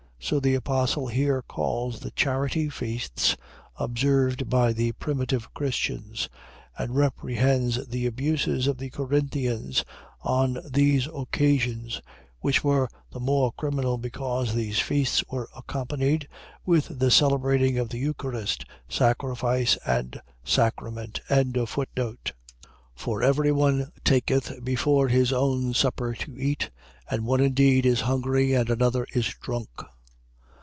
[0.31, 3.35] .So the apostle here calls the charity feasts
[3.77, 6.29] observed by the primitive Christians;
[6.77, 9.83] and reprehends the abuses of the Corinthians,
[10.21, 12.01] on these occasions;
[12.39, 16.27] which were the more criminal, because these feasts were accompanied
[16.67, 21.19] with the celebrating of the eucharistic sacrifice and sacrament.
[21.31, 22.31] 11:21.
[22.95, 26.69] For every one taketh before his own supper to eat.
[27.09, 29.67] And one indeed is hungry and another is drunk.